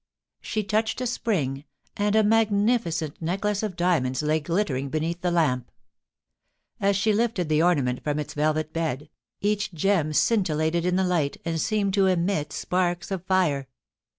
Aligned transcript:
She 0.41 0.63
touched 0.63 0.99
a 0.99 1.05
spring, 1.05 1.63
and 1.95 2.15
a 2.15 2.23
magnificent 2.23 3.21
necklace 3.21 3.61
of 3.61 3.75
diamonds 3.75 4.23
lay 4.23 4.39
glittering 4.39 4.89
beneath 4.89 5.21
the 5.21 5.29
lamp. 5.29 5.69
As 6.79 6.95
she 6.95 7.13
lifted 7.13 7.49
the 7.49 7.61
ornament 7.61 8.03
from 8.03 8.17
its 8.17 8.33
velvet 8.33 8.73
bed, 8.73 9.09
each 9.41 9.71
gem 9.75 10.11
scin 10.13 10.43
tillated 10.43 10.85
in 10.85 10.95
the 10.95 11.03
light, 11.05 11.37
and 11.45 11.61
seemed 11.61 11.93
to 11.93 12.07
emit 12.07 12.51
sparks 12.51 13.11
of 13.11 13.23
fire. 13.25 13.67